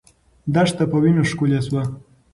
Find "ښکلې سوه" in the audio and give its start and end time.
1.29-1.83